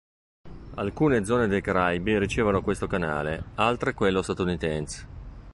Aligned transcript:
Alcune 0.77 1.23
zone 1.25 1.45
dei 1.47 1.61
Caraibi 1.61 2.17
ricevono 2.17 2.63
questo 2.63 2.87
canale, 2.87 3.51
altre 3.53 3.93
quello 3.93 4.23
statunitense. 4.23 5.05